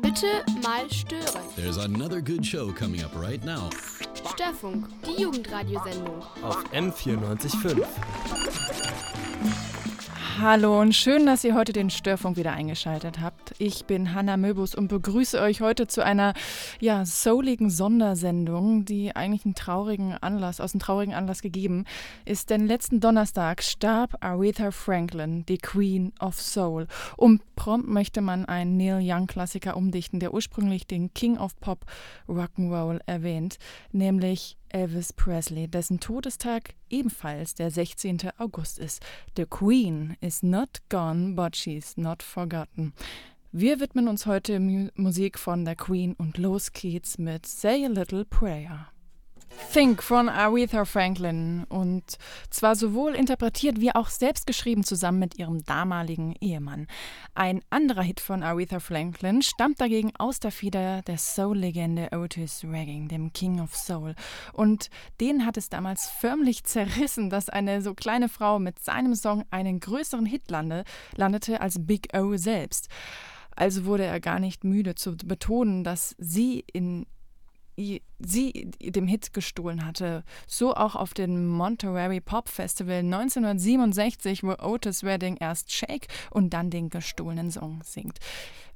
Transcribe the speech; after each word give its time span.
Bitte 0.00 0.44
mal 0.62 0.88
stören. 0.90 1.42
There's 1.56 1.78
another 1.78 2.20
good 2.20 2.44
show 2.44 2.72
coming 2.72 3.02
up 3.02 3.14
right 3.14 3.42
now. 3.44 3.68
Störfunk, 4.32 4.86
die 5.04 5.22
Jugendradiosendung. 5.22 6.22
Auf 6.42 6.64
M94.5. 6.72 8.37
Hallo 10.40 10.80
und 10.80 10.94
schön, 10.94 11.26
dass 11.26 11.42
ihr 11.42 11.56
heute 11.56 11.72
den 11.72 11.90
Störfunk 11.90 12.36
wieder 12.36 12.52
eingeschaltet 12.52 13.20
habt. 13.20 13.56
Ich 13.58 13.86
bin 13.86 14.14
Hanna 14.14 14.36
Möbus 14.36 14.76
und 14.76 14.86
begrüße 14.86 15.40
euch 15.40 15.62
heute 15.62 15.88
zu 15.88 16.04
einer 16.04 16.32
ja, 16.78 17.04
souligen 17.04 17.70
Sondersendung, 17.70 18.84
die 18.84 19.16
eigentlich 19.16 19.44
einen 19.44 19.56
traurigen 19.56 20.14
Anlass, 20.14 20.60
aus 20.60 20.74
einem 20.74 20.80
traurigen 20.80 21.12
Anlass 21.12 21.42
gegeben 21.42 21.86
ist. 22.24 22.50
Denn 22.50 22.68
letzten 22.68 23.00
Donnerstag 23.00 23.64
starb 23.64 24.14
Aretha 24.20 24.70
Franklin, 24.70 25.44
die 25.46 25.58
Queen 25.58 26.12
of 26.20 26.40
Soul. 26.40 26.86
Und 27.16 27.42
prompt 27.56 27.88
möchte 27.88 28.20
man 28.20 28.44
einen 28.44 28.76
Neil 28.76 29.00
Young-Klassiker 29.02 29.76
umdichten, 29.76 30.20
der 30.20 30.32
ursprünglich 30.32 30.86
den 30.86 31.12
King 31.14 31.36
of 31.38 31.58
Pop 31.58 31.84
Rock'n'Roll 32.28 33.00
erwähnt, 33.06 33.58
nämlich 33.90 34.56
Elvis 34.70 35.12
Presley, 35.12 35.68
dessen 35.68 36.00
Todestag 36.00 36.74
ebenfalls 36.90 37.54
der 37.54 37.70
16. 37.70 38.30
August 38.38 38.78
ist. 38.78 39.02
The 39.36 39.46
Queen 39.46 40.16
is 40.28 40.42
not 40.42 40.82
gone, 40.90 41.34
but 41.34 41.56
she's 41.56 41.96
not 41.96 42.22
forgotten. 42.22 42.92
Wir 43.50 43.80
widmen 43.80 44.08
uns 44.08 44.26
heute 44.26 44.60
Mu 44.60 44.90
Musik 44.94 45.38
von 45.38 45.64
der 45.64 45.74
Queen 45.74 46.14
und 46.18 46.36
los 46.36 46.72
geht's 46.74 47.16
mit 47.16 47.46
Say 47.46 47.86
a 47.86 47.88
Little 47.88 48.26
Prayer. 48.26 48.92
Think 49.72 50.02
von 50.02 50.28
Aretha 50.28 50.84
Franklin 50.84 51.64
und 51.68 52.04
zwar 52.50 52.76
sowohl 52.76 53.14
interpretiert 53.14 53.80
wie 53.80 53.94
auch 53.94 54.08
selbst 54.08 54.46
geschrieben 54.46 54.84
zusammen 54.84 55.18
mit 55.18 55.38
ihrem 55.38 55.64
damaligen 55.64 56.34
Ehemann. 56.40 56.86
Ein 57.34 57.62
anderer 57.70 58.02
Hit 58.02 58.20
von 58.20 58.42
Aretha 58.42 58.80
Franklin 58.80 59.42
stammt 59.42 59.80
dagegen 59.80 60.12
aus 60.18 60.40
der 60.40 60.52
Feder 60.52 61.02
der 61.02 61.18
Soul-Legende 61.18 62.08
Otis 62.12 62.64
Redding, 62.64 63.08
dem 63.08 63.32
King 63.32 63.60
of 63.60 63.76
Soul. 63.76 64.14
Und 64.52 64.90
den 65.20 65.44
hat 65.44 65.56
es 65.56 65.68
damals 65.68 66.08
förmlich 66.08 66.64
zerrissen, 66.64 67.30
dass 67.30 67.48
eine 67.48 67.82
so 67.82 67.94
kleine 67.94 68.28
Frau 68.28 68.58
mit 68.58 68.78
seinem 68.78 69.14
Song 69.14 69.44
einen 69.50 69.80
größeren 69.80 70.26
Hit 70.26 70.50
lande, 70.50 70.84
landete 71.16 71.60
als 71.60 71.86
Big 71.86 72.16
O 72.16 72.36
selbst. 72.36 72.88
Also 73.54 73.84
wurde 73.84 74.04
er 74.04 74.20
gar 74.20 74.38
nicht 74.38 74.62
müde 74.62 74.94
zu 74.94 75.16
betonen, 75.16 75.82
dass 75.82 76.14
sie 76.18 76.64
in 76.72 77.06
sie 78.18 78.70
dem 78.80 79.06
Hit 79.06 79.32
gestohlen 79.32 79.84
hatte. 79.84 80.24
So 80.46 80.74
auch 80.74 80.96
auf 80.96 81.14
dem 81.14 81.46
Monterey 81.46 82.20
Pop 82.20 82.48
Festival 82.48 82.98
1967, 82.98 84.42
wo 84.42 84.54
Otis 84.58 85.04
Redding 85.04 85.36
erst 85.36 85.72
Shake 85.72 86.08
und 86.30 86.52
dann 86.52 86.70
den 86.70 86.90
gestohlenen 86.90 87.50
Song 87.50 87.80
singt. 87.84 88.18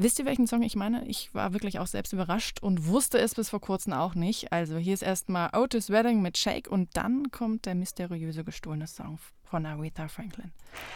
Wisst 0.00 0.20
ihr, 0.20 0.26
welchen 0.26 0.46
Song 0.46 0.62
ich 0.62 0.76
meine? 0.76 1.04
Ich 1.08 1.34
war 1.34 1.52
wirklich 1.52 1.80
auch 1.80 1.88
selbst 1.88 2.12
überrascht 2.12 2.62
und 2.62 2.86
wusste 2.86 3.18
es 3.18 3.34
bis 3.34 3.50
vor 3.50 3.60
kurzem 3.60 3.94
auch 3.94 4.14
nicht. 4.14 4.52
Also 4.52 4.76
hier 4.76 4.94
ist 4.94 5.02
erstmal 5.02 5.50
Otis 5.52 5.90
Redding 5.90 6.22
mit 6.22 6.38
Shake 6.38 6.70
und 6.70 6.96
dann 6.96 7.32
kommt 7.32 7.66
der 7.66 7.74
mysteriöse 7.74 8.44
gestohlene 8.44 8.86
Song 8.86 9.18
von 9.42 9.66
Aretha 9.66 10.06
Franklin. 10.06 10.52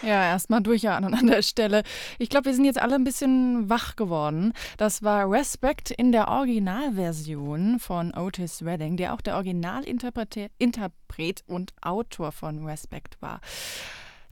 Ja, 0.00 0.24
erstmal 0.24 0.62
durchatmen 0.62 1.12
an 1.12 1.26
der 1.26 1.42
Stelle. 1.42 1.82
Ich 2.18 2.30
glaube, 2.30 2.46
wir 2.46 2.54
sind 2.54 2.64
jetzt 2.64 2.80
alle 2.80 2.94
ein 2.94 3.04
bisschen 3.04 3.68
wach 3.68 3.96
geworden. 3.96 4.54
Das 4.78 5.02
war 5.02 5.30
Respect 5.30 5.90
in 5.90 6.10
der 6.10 6.28
Originalversion 6.28 7.78
von 7.78 8.14
Otis 8.14 8.62
Redding, 8.62 8.96
der 8.96 9.12
auch 9.12 9.20
der 9.20 9.34
Originalinterpret 9.34 11.44
und 11.46 11.74
Autor 11.82 12.32
von 12.32 12.64
Respect 12.64 13.20
war. 13.20 13.42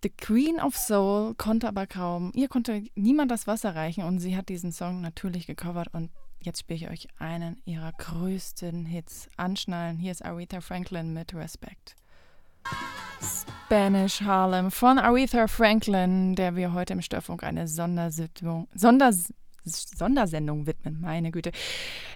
The 0.00 0.10
Queen 0.10 0.60
of 0.60 0.76
Soul 0.76 1.34
konnte 1.34 1.66
aber 1.66 1.88
kaum, 1.88 2.30
ihr 2.34 2.46
konnte 2.46 2.84
niemand 2.94 3.32
das 3.32 3.48
Wasser 3.48 3.74
reichen 3.74 4.04
und 4.04 4.20
sie 4.20 4.36
hat 4.36 4.48
diesen 4.48 4.70
Song 4.70 5.00
natürlich 5.00 5.48
gecovert 5.48 5.88
und 5.92 6.10
jetzt 6.40 6.60
spiele 6.60 6.78
ich 6.78 6.88
euch 6.88 7.08
einen 7.18 7.60
ihrer 7.64 7.92
größten 7.92 8.86
Hits. 8.86 9.28
Anschnallen, 9.36 9.98
hier 9.98 10.12
ist 10.12 10.24
Aretha 10.24 10.60
Franklin 10.60 11.12
mit 11.12 11.34
Respect. 11.34 11.96
Spanish 13.20 14.20
Harlem 14.20 14.70
von 14.70 15.00
Aretha 15.00 15.48
Franklin, 15.48 16.36
der 16.36 16.54
wir 16.54 16.72
heute 16.74 16.92
im 16.92 17.02
Störfunk 17.02 17.42
eine 17.42 17.66
Sondersitzung, 17.66 18.68
Sonders 18.74 19.32
Sondersendung 19.68 20.66
widmen, 20.66 21.00
meine 21.00 21.30
Güte. 21.30 21.52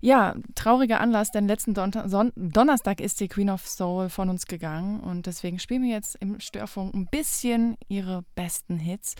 Ja, 0.00 0.34
trauriger 0.54 1.00
Anlass, 1.00 1.30
denn 1.30 1.48
letzten 1.48 1.74
Don 1.74 1.92
Son 2.06 2.32
Donnerstag 2.36 3.00
ist 3.00 3.20
die 3.20 3.28
Queen 3.28 3.50
of 3.50 3.66
Soul 3.66 4.08
von 4.08 4.28
uns 4.28 4.46
gegangen 4.46 5.00
und 5.00 5.26
deswegen 5.26 5.58
spielen 5.58 5.82
wir 5.82 5.90
jetzt 5.90 6.16
im 6.16 6.40
Störfunk 6.40 6.94
ein 6.94 7.06
bisschen 7.10 7.76
ihre 7.88 8.24
besten 8.34 8.78
Hits. 8.78 9.14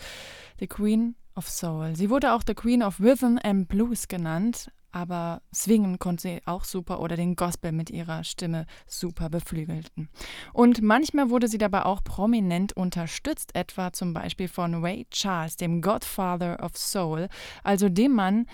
The 0.59 0.67
Queen 0.67 1.15
of 1.35 1.49
Soul. 1.49 1.95
Sie 1.95 2.09
wurde 2.09 2.33
auch 2.33 2.43
The 2.45 2.53
Queen 2.53 2.83
of 2.83 2.99
Rhythm 2.99 3.37
and 3.43 3.67
Blues 3.67 4.07
genannt, 4.07 4.71
aber 4.91 5.41
swingen 5.53 5.99
konnte 5.99 6.21
sie 6.21 6.41
auch 6.45 6.63
super 6.63 6.99
oder 6.99 7.15
den 7.15 7.35
Gospel 7.35 7.71
mit 7.71 7.89
ihrer 7.89 8.23
Stimme 8.23 8.65
super 8.87 9.29
beflügelten. 9.29 10.09
Und 10.53 10.81
manchmal 10.81 11.29
wurde 11.29 11.47
sie 11.47 11.57
dabei 11.57 11.85
auch 11.85 12.03
prominent 12.03 12.73
unterstützt, 12.73 13.55
etwa 13.55 13.93
zum 13.93 14.13
Beispiel 14.13 14.47
von 14.47 14.83
Ray 14.83 15.05
Charles, 15.11 15.57
dem 15.57 15.81
Godfather 15.81 16.63
of 16.63 16.77
Soul, 16.77 17.27
also 17.63 17.89
dem 17.89 18.13
Mann, 18.13 18.45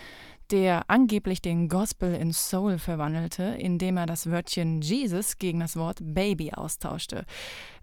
der 0.51 0.89
angeblich 0.89 1.41
den 1.41 1.69
Gospel 1.69 2.13
in 2.13 2.33
Soul 2.33 2.77
verwandelte, 2.77 3.43
indem 3.43 3.97
er 3.97 4.05
das 4.05 4.29
Wörtchen 4.29 4.81
Jesus 4.81 5.37
gegen 5.37 5.59
das 5.59 5.75
Wort 5.75 5.99
Baby 6.01 6.51
austauschte. 6.53 7.25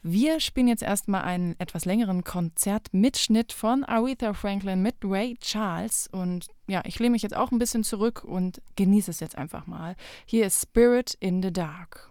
Wir 0.02 0.40
spielen 0.40 0.68
jetzt 0.68 0.82
erstmal 0.82 1.22
einen 1.22 1.54
etwas 1.58 1.84
längeren 1.84 2.24
Konzertmitschnitt 2.24 3.52
von 3.52 3.84
Aretha 3.84 4.34
Franklin 4.34 4.82
mit 4.82 4.96
Ray 5.02 5.36
Charles 5.40 6.08
und 6.12 6.48
ja, 6.66 6.82
ich 6.84 6.98
lehne 6.98 7.12
mich 7.12 7.22
jetzt 7.22 7.36
auch 7.36 7.52
ein 7.52 7.58
bisschen 7.58 7.84
zurück 7.84 8.24
und 8.24 8.60
genieße 8.76 9.10
es 9.10 9.20
jetzt 9.20 9.36
einfach 9.38 9.66
mal. 9.66 9.96
Hier 10.26 10.46
ist 10.46 10.62
Spirit 10.62 11.16
in 11.20 11.42
the 11.42 11.52
Dark. 11.52 12.10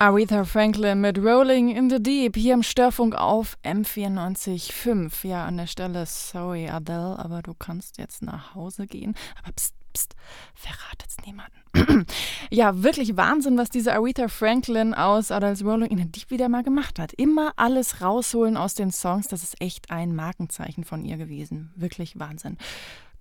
Aretha 0.00 0.46
Franklin 0.46 1.02
mit 1.02 1.18
Rolling 1.18 1.76
in 1.76 1.90
the 1.90 2.02
Deep 2.02 2.34
hier 2.34 2.54
im 2.54 2.62
Störfunk 2.62 3.14
auf 3.14 3.58
M94.5. 3.62 5.26
Ja, 5.28 5.44
an 5.44 5.58
der 5.58 5.66
Stelle, 5.66 6.06
sorry 6.06 6.70
Adele, 6.70 7.18
aber 7.18 7.42
du 7.42 7.52
kannst 7.52 7.98
jetzt 7.98 8.22
nach 8.22 8.54
Hause 8.54 8.86
gehen. 8.86 9.14
Aber 9.42 9.52
pst, 9.52 9.74
pst, 9.92 10.16
verratet's 10.54 11.18
niemanden. 11.26 12.06
ja, 12.50 12.82
wirklich 12.82 13.18
Wahnsinn, 13.18 13.58
was 13.58 13.68
diese 13.68 13.92
Aretha 13.92 14.28
Franklin 14.28 14.94
aus 14.94 15.30
Adele's 15.30 15.62
Rolling 15.62 15.90
in 15.90 15.98
the 15.98 16.10
Deep 16.10 16.30
wieder 16.30 16.48
mal 16.48 16.62
gemacht 16.62 16.98
hat. 16.98 17.12
Immer 17.12 17.52
alles 17.56 18.00
rausholen 18.00 18.56
aus 18.56 18.72
den 18.72 18.92
Songs, 18.92 19.28
das 19.28 19.42
ist 19.42 19.60
echt 19.60 19.90
ein 19.90 20.14
Markenzeichen 20.16 20.84
von 20.84 21.04
ihr 21.04 21.18
gewesen. 21.18 21.74
Wirklich 21.76 22.18
Wahnsinn. 22.18 22.56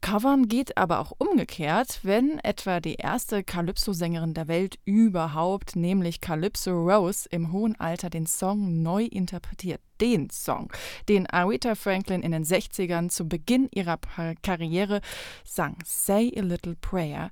Covern 0.09 0.47
geht 0.47 0.75
aber 0.75 1.01
auch 1.01 1.13
umgekehrt, 1.19 1.99
wenn 2.01 2.39
etwa 2.39 2.79
die 2.79 2.95
erste 2.95 3.43
Calypso-Sängerin 3.43 4.33
der 4.33 4.47
Welt 4.47 4.79
überhaupt, 4.83 5.75
nämlich 5.75 6.19
Calypso 6.19 6.71
Rose, 6.71 7.29
im 7.29 7.51
hohen 7.51 7.79
Alter 7.79 8.09
den 8.09 8.25
Song 8.25 8.81
neu 8.81 9.03
interpretiert. 9.03 9.81
Den 10.01 10.31
Song, 10.31 10.73
den 11.09 11.27
Aretha 11.27 11.75
Franklin 11.75 12.23
in 12.23 12.31
den 12.31 12.43
60ern 12.43 13.09
zu 13.09 13.27
Beginn 13.27 13.69
ihrer 13.71 13.99
Karriere 14.41 15.01
sang, 15.45 15.77
Say 15.85 16.33
a 16.35 16.41
Little 16.41 16.75
Prayer. 16.81 17.29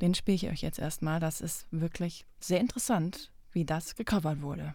Den 0.00 0.14
spiele 0.14 0.36
ich 0.36 0.48
euch 0.48 0.62
jetzt 0.62 0.78
erstmal. 0.78 1.20
Das 1.20 1.42
ist 1.42 1.66
wirklich 1.70 2.24
sehr 2.38 2.60
interessant, 2.60 3.30
wie 3.52 3.66
das 3.66 3.94
gecovert 3.94 4.40
wurde. 4.40 4.72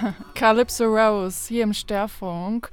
Calypso 0.34 0.86
Rose 0.86 1.46
hier 1.46 1.62
im 1.62 1.72
Störfunk 1.72 2.68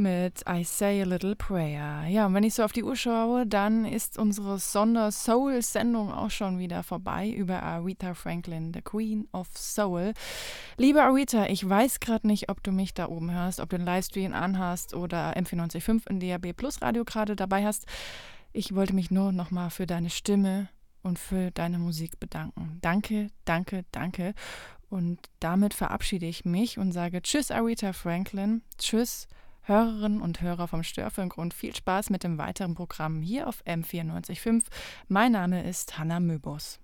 mit 0.00 0.42
I 0.48 0.64
Say 0.64 1.02
a 1.02 1.04
Little 1.04 1.36
Prayer. 1.36 2.06
Ja, 2.08 2.26
und 2.26 2.34
wenn 2.34 2.42
ich 2.42 2.54
so 2.54 2.64
auf 2.64 2.72
die 2.72 2.82
Uhr 2.82 2.96
schaue, 2.96 3.46
dann 3.46 3.84
ist 3.84 4.18
unsere 4.18 4.58
Sonder-Soul-Sendung 4.58 6.10
auch 6.10 6.30
schon 6.30 6.58
wieder 6.58 6.82
vorbei 6.82 7.28
über 7.28 7.62
Aretha 7.62 8.14
Franklin, 8.14 8.72
the 8.74 8.80
Queen 8.80 9.28
of 9.32 9.48
Soul. 9.54 10.14
Liebe 10.78 11.02
Aretha, 11.02 11.46
ich 11.46 11.68
weiß 11.68 12.00
gerade 12.00 12.26
nicht, 12.26 12.48
ob 12.48 12.62
du 12.62 12.72
mich 12.72 12.94
da 12.94 13.08
oben 13.08 13.30
hörst, 13.30 13.60
ob 13.60 13.68
du 13.68 13.76
den 13.76 13.84
Livestream 13.84 14.32
anhast 14.32 14.94
oder 14.94 15.36
M495 15.36 16.08
in 16.08 16.18
DAB 16.18 16.54
Plus 16.54 16.80
Radio 16.80 17.04
gerade 17.04 17.36
dabei 17.36 17.66
hast. 17.66 17.84
Ich 18.52 18.74
wollte 18.74 18.94
mich 18.94 19.10
nur 19.10 19.32
nochmal 19.32 19.68
für 19.68 19.86
deine 19.86 20.10
Stimme 20.10 20.70
und 21.02 21.18
für 21.18 21.50
deine 21.50 21.78
Musik 21.78 22.18
bedanken. 22.18 22.78
Danke, 22.80 23.28
danke, 23.44 23.84
danke. 23.92 24.34
Und 24.88 25.18
damit 25.40 25.74
verabschiede 25.74 26.26
ich 26.26 26.46
mich 26.46 26.78
und 26.78 26.92
sage 26.92 27.20
Tschüss, 27.20 27.50
Aretha 27.50 27.92
Franklin. 27.92 28.62
Tschüss, 28.78 29.28
Hörerinnen 29.70 30.20
und 30.20 30.40
Hörer 30.40 30.66
vom 30.66 30.82
Störfunk 30.82 31.38
und 31.38 31.54
viel 31.54 31.74
Spaß 31.74 32.10
mit 32.10 32.24
dem 32.24 32.38
weiteren 32.38 32.74
Programm 32.74 33.22
hier 33.22 33.46
auf 33.46 33.62
M945. 33.64 34.64
Mein 35.06 35.30
Name 35.30 35.62
ist 35.62 35.96
Hanna 35.96 36.18
Möbus. 36.18 36.78